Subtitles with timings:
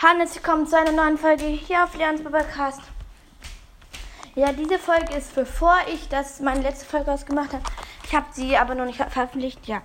[0.00, 2.82] Hannes, willkommen zu einer neuen Folge hier auf Leons Podcast.
[4.36, 7.64] Ja, diese Folge ist bevor ich das meine letzte Folge ausgemacht habe.
[8.04, 9.82] Ich habe sie aber noch nicht veröffentlicht, ja.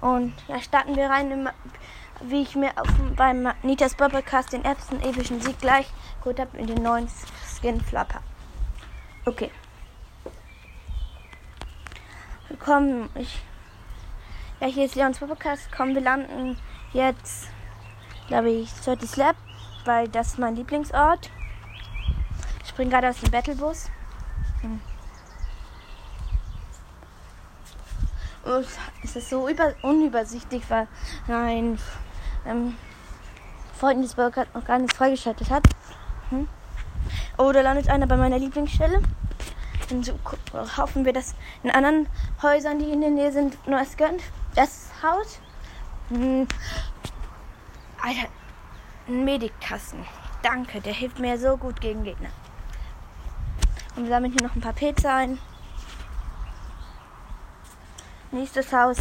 [0.00, 1.48] Und da starten wir rein, im,
[2.22, 5.86] wie ich mir auf, beim Nitas Podcast den ersten epischen Sieg gleich
[6.18, 7.08] geholt habe in den neuen
[7.46, 8.20] Skin Flapper.
[9.24, 9.52] Okay.
[12.48, 13.40] Willkommen, ich.
[14.58, 15.68] Ja, hier ist Leons Podcast.
[15.70, 16.58] Komm, wir landen
[16.92, 17.46] jetzt
[18.28, 19.36] glaube ich, 30 Slap,
[19.84, 21.30] weil das ist mein Lieblingsort.
[22.62, 23.90] Ich springe gerade aus dem Battlebus.
[24.60, 24.80] Hm.
[28.44, 28.66] Und
[29.02, 30.86] es ist so über unübersichtlich, weil
[31.26, 31.78] mein
[32.46, 32.76] ähm,
[33.74, 35.64] Freund des Burger noch gar nichts freigeschaltet hat.
[36.30, 36.48] Hm.
[37.36, 39.02] Oh, da landet einer bei meiner Lieblingsstelle.
[39.90, 40.18] Und so
[40.76, 42.08] hoffen wir, dass in anderen
[42.42, 44.22] Häusern, die in der Nähe sind, nur es gönnt.
[44.54, 45.40] Das Haus.
[46.10, 46.46] Hm.
[48.00, 48.28] Alter,
[49.08, 50.04] ein Medikkasten.
[50.42, 52.30] Danke, der hilft mir so gut gegen Gegner.
[53.96, 55.38] Und wir sammeln hier noch ein paar Pilze ein.
[58.30, 58.96] Nächstes Haus.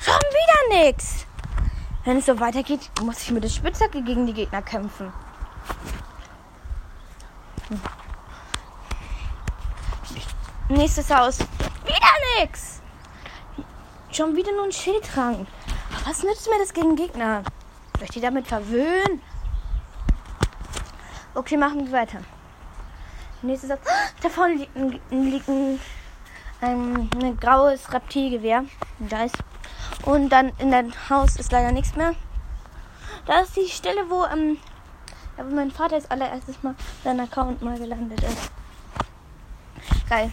[0.00, 1.26] Schon wieder nix.
[2.04, 5.12] Wenn es so weitergeht, muss ich mit der Spitzhacke gegen die Gegner kämpfen.
[7.68, 7.80] Hm.
[10.68, 11.38] Nächstes Haus.
[11.84, 12.82] Wieder nix.
[14.10, 15.46] Schon wieder nur ein Schildtrank.
[16.04, 17.44] Was nützt mir das gegen Gegner?
[18.02, 19.22] Soll ich die damit verwöhnen?
[21.34, 22.18] Okay, machen wir weiter.
[23.42, 23.86] Nächstes Satz.
[24.20, 25.00] Da vorne liegt ein,
[25.30, 25.78] liegt ein,
[26.60, 28.64] ein, ein graues Reptilgewehr.
[29.24, 29.36] Ist.
[30.04, 32.16] Und dann in dem Haus ist leider nichts mehr.
[33.26, 34.58] Da ist die Stelle, wo, ähm,
[35.38, 38.50] ja, wo mein Vater das allererstes Mal sein Account mal gelandet ist.
[40.08, 40.32] Geil.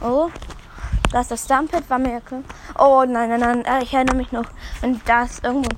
[0.00, 0.30] Oh,
[1.14, 2.42] da ist das Stumpet, war mir klar.
[2.76, 4.46] Oh nein, nein, nein, äh, ich erinnere mich noch.
[4.82, 5.70] Und da ist irgendwo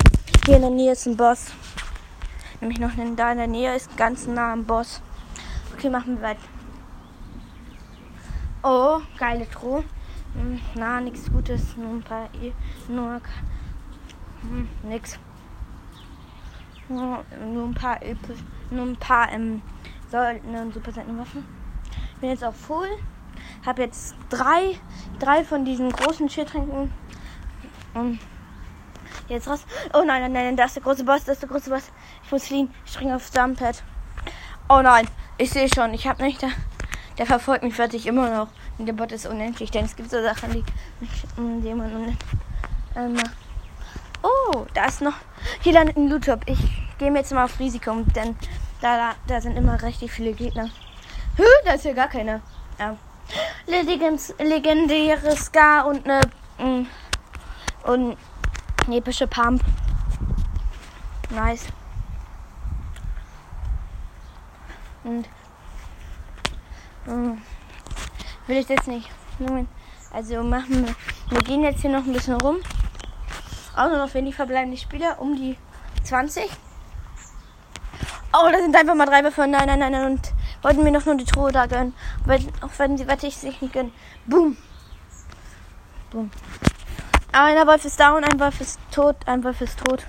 [0.46, 1.52] hier in der Nähe ist ein Boss.
[2.62, 5.02] Nämlich noch da in der Nähe ist ganz nah am Boss.
[5.74, 6.40] Okay, machen wir weiter.
[8.62, 9.84] Oh, geile Truhe.
[10.32, 11.76] Hm, na, nichts Gutes.
[11.76, 12.30] Nur ein paar.
[12.40, 12.54] E
[12.88, 13.20] nur.
[14.40, 15.18] Hm, nix.
[16.88, 18.00] Nur, nur ein paar.
[18.70, 19.30] Nur ein paar.
[19.32, 19.60] Ähm,
[20.10, 21.44] Sollten und super Waffen.
[22.22, 22.88] Bin jetzt auf Full
[23.66, 24.78] habe jetzt drei,
[25.18, 26.92] drei von diesen großen Schildtränken.
[27.94, 28.18] Und
[29.28, 29.64] jetzt raus.
[29.92, 31.90] Oh nein, nein, nein, das ist der große Boss, das ist der große Boss.
[32.24, 32.72] Ich muss fliehen.
[32.84, 33.82] Ich springe aufs Dumpad.
[34.68, 35.06] Oh nein,
[35.38, 35.94] ich sehe schon.
[35.94, 36.42] Ich habe nicht.
[36.42, 36.50] Der,
[37.18, 38.48] der verfolgt mich fertig immer noch.
[38.78, 40.64] Und der Bot ist unendlich, denn es gibt so Sachen, die,
[41.36, 42.18] die man unendlich
[42.94, 43.16] ähm.
[44.22, 45.14] Oh, da ist noch.
[45.60, 46.40] Hier landet ein Loot-Top.
[46.46, 46.58] Ich
[46.98, 48.36] gehe mir jetzt mal auf Risiko, denn
[48.80, 50.68] da, da, da sind immer richtig viele Gegner.
[51.36, 52.40] Hö, da ist ja gar keiner.
[52.78, 52.96] Ja
[53.66, 56.20] legendäre Ska und eine
[56.58, 56.86] mm,
[57.84, 58.16] und
[58.86, 59.62] eine epische Pump.
[61.30, 61.66] Nice.
[65.04, 65.28] Und
[67.06, 67.42] ähm,
[68.46, 69.10] will ich jetzt nicht.
[70.12, 70.94] Also machen wir.
[71.30, 72.56] Wir gehen jetzt hier noch ein bisschen rum.
[73.76, 75.56] Auch noch wenig verbleibende Spieler, um die
[76.04, 76.48] 20.
[78.32, 79.50] Oh, da sind einfach mal drei von.
[79.50, 80.12] Nein, nein, nein, nein.
[80.12, 81.94] Und wollten mir noch nur die Truhe da gönnen.
[82.26, 83.92] Weil, auch wenn sie, wette ich, sich nicht gönnen.
[84.26, 84.56] Boom.
[86.10, 86.30] Boom.
[87.32, 90.04] Einer Wolf ist down, ein Wolf ist tot, ein Wolf ist tot.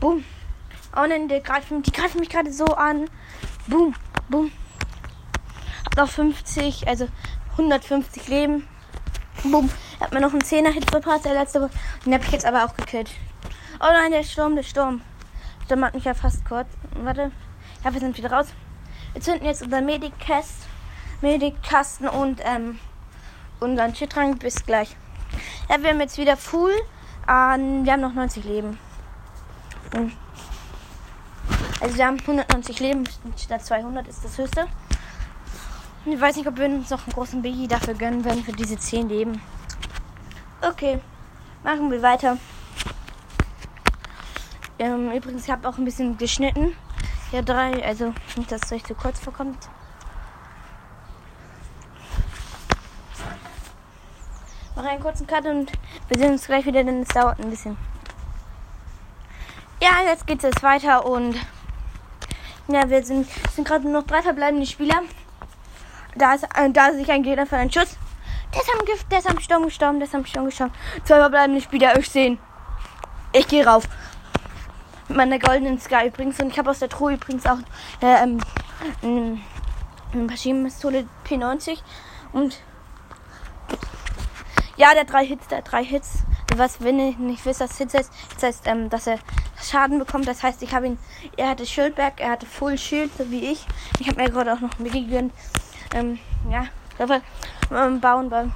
[0.00, 0.24] Boom.
[0.96, 3.10] Oh nein, die greifen, die greifen mich gerade so an.
[3.66, 3.94] Boom.
[4.28, 4.50] Boom.
[5.84, 7.08] Hab noch 50, also
[7.52, 8.66] 150 Leben.
[9.42, 9.68] Boom.
[10.00, 11.68] Hat mir noch einen 10er Hit verpasst, der letzte.
[12.06, 13.10] Den hab ich jetzt aber auch gekillt.
[13.80, 15.02] Oh nein, der Sturm, der Sturm.
[15.60, 16.68] Der Sturm hat mich ja fast kurz.
[17.02, 17.30] Warte.
[17.82, 18.46] Ja, wir sind wieder raus.
[19.14, 20.66] Wir zünden jetzt unser Medikast,
[21.20, 22.80] Medikasten und ähm,
[23.60, 24.40] unseren Shitrank.
[24.40, 24.96] Bis gleich.
[25.70, 26.72] Ja, wir haben jetzt wieder full.
[27.28, 28.76] Ähm, wir haben noch 90 Leben.
[31.80, 33.04] Also wir haben 190 Leben
[33.36, 34.66] statt 200 ist das höchste.
[36.06, 38.76] Ich weiß nicht, ob wir uns noch einen großen Biggie dafür gönnen werden für diese
[38.76, 39.40] 10 Leben.
[40.60, 40.98] Okay,
[41.62, 42.36] machen wir weiter.
[44.80, 46.74] Ähm, übrigens, ich habe auch ein bisschen geschnitten.
[47.34, 47.84] Ja, drei.
[47.84, 49.68] Also nicht, dass es euch zu kurz vorkommt.
[54.76, 55.72] Mach einen kurzen Cut und
[56.06, 57.76] wir sehen uns gleich wieder, denn es dauert ein bisschen.
[59.82, 61.34] Ja, jetzt geht es weiter und
[62.68, 65.02] ja, wir sind, sind gerade noch drei verbleibende Spieler.
[66.14, 67.96] Da ist, äh, da sich ein Gegner für einen Schuss.
[68.54, 70.72] Der ist Gift, der ist Sturm gestorben, der ist Sturm gestorben.
[71.02, 72.38] Zwei verbleibende Spieler, ich sehen.
[73.32, 73.88] Ich gehe rauf
[75.14, 76.40] mit meiner goldenen Sky übrigens.
[76.40, 77.58] Und ich habe aus der Truhe übrigens auch
[78.02, 78.40] äh, ähm,
[79.02, 81.78] eine Maschinenpistole P90.
[82.32, 82.58] Und
[84.76, 86.24] ja, der drei Hits, der drei Hits.
[86.56, 89.18] was, wenn ihr nicht wisst, was Hits heißt, das heißt, ähm, dass er
[89.62, 90.26] Schaden bekommt.
[90.26, 90.98] Das heißt, ich habe ihn,
[91.36, 93.66] er hatte Schildberg, er hatte Full Shield, so wie ich.
[94.00, 95.32] Ich habe mir gerade auch noch Migi gegönnt.
[95.94, 96.18] Ähm,
[96.50, 96.66] ja,
[96.98, 97.22] dafür
[97.70, 98.50] ähm, bauen, weil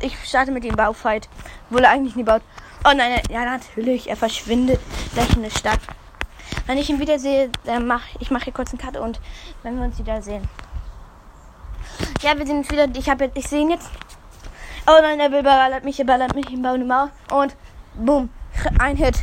[0.00, 1.28] ich starte mit dem Baufight,
[1.70, 2.42] obwohl er eigentlich nie baut.
[2.84, 4.80] Oh nein, ja natürlich, er verschwindet
[5.12, 5.80] gleich in der Stadt.
[6.70, 9.20] Wenn ich ihn wiedersehe, dann mach ich mache hier kurz einen Cut und
[9.64, 10.48] wenn wir uns wieder sehen.
[12.22, 12.86] Ja, wir sehen uns wieder.
[12.94, 13.90] Ich habe ich sehe ihn jetzt.
[14.86, 17.10] Oh nein, Bill ballert mich, er ballert mich im Baum Maul.
[17.32, 17.56] Und
[17.94, 18.30] boom.
[18.78, 19.16] Ein Hit.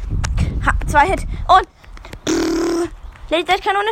[0.65, 1.21] Ha, zwei Hit.
[1.47, 1.65] Und
[3.29, 3.91] Kanone.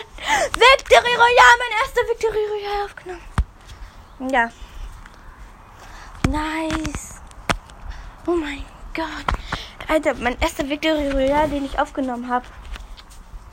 [0.52, 3.22] Victory Royale, mein erster Victory Royale aufgenommen.
[4.34, 4.50] Ja.
[6.28, 7.22] Nice.
[8.28, 9.88] Oh mein Gott.
[9.88, 12.46] Alter, mein erster Victory Royale, den ich aufgenommen habe.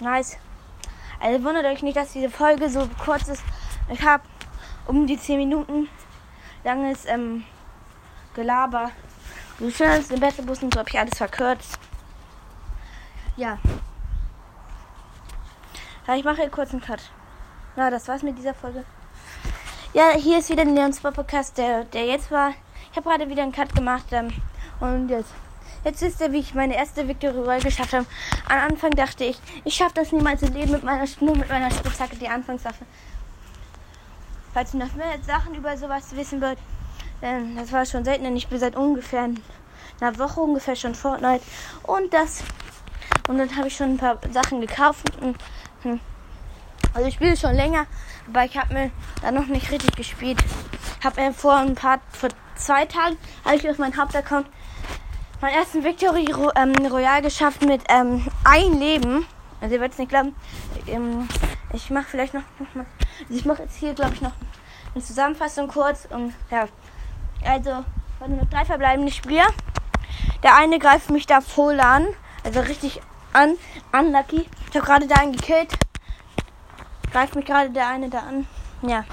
[0.03, 0.37] Nice.
[1.21, 3.45] Also wundert euch nicht, dass diese Folge so kurz ist.
[3.89, 4.25] Ich habe
[4.87, 5.89] um die 10 Minuten
[6.65, 7.45] langes ähm,
[8.35, 8.91] Gelaber.
[9.59, 11.79] Wie schnell ist der beste Bus und so habe ich alles verkürzt.
[13.37, 13.59] Ja.
[16.09, 16.15] ja.
[16.17, 17.01] Ich mache hier kurz einen Cut.
[17.77, 18.85] Na, das war's mit dieser Folge.
[19.95, 22.55] Ja, hier ist wieder der Leons Podcast, der, der jetzt war.
[22.91, 24.07] Ich habe gerade wieder einen Cut gemacht.
[24.11, 24.33] Ähm,
[24.81, 25.33] und jetzt.
[25.85, 28.07] Jetzt wisst ihr, wie ich meine erste Victory Royale geschafft habe.
[28.49, 31.71] Am Anfang dachte ich, ich schaffe das niemals im Leben mit meiner, nur mit meiner
[31.73, 32.85] Spitzhacke, die Anfangswaffe.
[34.55, 36.59] Falls ihr noch mehr Sachen über sowas wissen wollt,
[37.21, 39.29] denn das war schon selten, denn ich bin seit ungefähr
[40.01, 41.45] einer Woche ungefähr schon Fortnite.
[41.83, 42.45] Und das.
[43.29, 45.07] Und dann habe ich schon ein paar Sachen gekauft.
[45.83, 46.01] Hm.
[46.95, 47.87] Also ich spiele schon länger,
[48.29, 48.91] aber ich habe mir
[49.21, 50.39] da noch nicht richtig gespielt.
[51.03, 54.47] Habe mir vor ein paar, vor zwei Tagen, habe ich auf meinem Hauptaccount
[55.43, 59.27] meinen ersten Victory ähm, Royal geschafft mit ähm, ein Leben.
[59.61, 60.35] Also ihr werdet es nicht glauben.
[60.87, 61.29] Ähm,
[61.73, 62.43] ich mache vielleicht noch,
[62.75, 62.85] noch
[63.21, 64.33] also ich mache jetzt hier glaube ich noch
[64.95, 66.69] eine Zusammenfassung kurz und ja.
[67.45, 67.71] Also,
[68.21, 69.47] waren noch drei verbleibende Spieler.
[70.45, 72.07] Der eine greift mich da voll an,
[72.45, 73.01] also richtig
[73.33, 73.57] an,
[73.93, 74.49] unlucky.
[74.71, 75.73] Ich habe gerade da einen gekillt.
[77.11, 78.47] Greift mich gerade der eine da an.
[78.83, 79.05] Ja.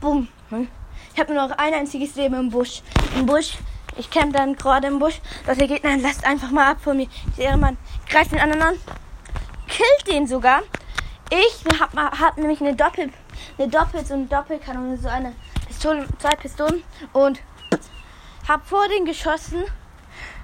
[0.00, 0.28] Bumm.
[0.50, 0.68] Hm.
[1.12, 2.82] Ich habe nur noch ein einziges Leben im Busch.
[3.16, 3.58] Im Busch
[3.96, 5.20] ich camp dann gerade im Busch.
[5.46, 7.08] Dass der Gegner lasst einfach mal ab von mir.
[7.36, 7.76] Der Ehrenmann
[8.08, 8.74] greift den anderen an.
[9.68, 10.62] Killt den sogar.
[11.30, 13.10] Ich hab, hab nämlich eine Doppel,
[13.58, 15.34] eine Doppel, so eine Doppelkanone, so eine
[15.66, 17.40] Pistole, zwei Pistolen und
[18.46, 19.64] hab vor den geschossen,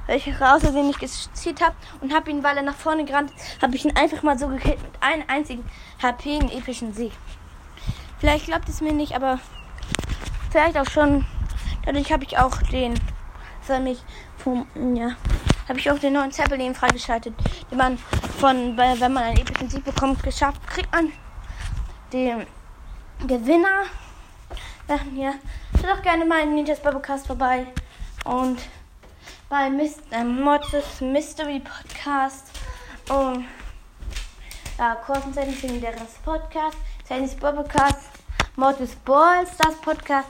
[0.07, 3.31] weil ich außerdem nicht gezielt habe und hab ihn, weil er nach vorne gerannt,
[3.61, 5.65] habe ich ihn einfach mal so gekillt mit einem einzigen
[6.03, 7.13] HP, einen epischen Sieg.
[8.19, 9.39] Vielleicht glaubt es mir nicht, aber
[10.51, 11.27] vielleicht auch schon.
[11.85, 12.95] Dadurch habe ich auch den
[13.67, 14.03] soll mich
[14.39, 14.67] vom,
[14.97, 15.17] ja,
[15.69, 17.35] habe ich auch den neuen Zeppelin freigeschaltet,
[17.71, 17.99] den man
[18.39, 21.13] von, wenn man einen epischen Sieg bekommt, geschafft, kriegt man
[22.13, 22.47] den
[23.27, 23.85] Gewinner.
[25.15, 25.35] Ja,
[25.77, 27.67] schaut doch gerne mal in Ninjas Bubblecast vorbei
[28.25, 28.59] und
[29.49, 32.51] bei Mist, äh, Mods Mystery Podcast.
[33.09, 33.45] Und
[34.79, 35.83] ja, Kursenzeichen für den
[36.25, 38.11] Podcast, Zainis Bubblecast,
[38.57, 40.29] Mortis Balls, das Podcast,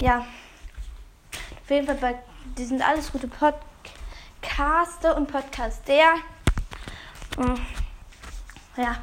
[0.00, 6.14] ja, auf jeden Fall bei die sind alles gute Podcaster und Podcaster.
[7.36, 7.54] Mm.
[8.76, 8.96] Ja.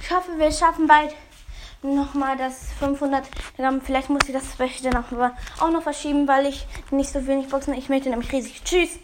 [0.00, 1.14] Ich hoffe, wir schaffen bald
[1.82, 3.80] nochmal das 500 Gramm.
[3.80, 5.12] Vielleicht muss ich das später noch,
[5.60, 7.74] auch noch verschieben, weil ich nicht so wenig Boxen.
[7.74, 8.62] Ich möchte nämlich riesig.
[8.64, 8.98] Tschüss.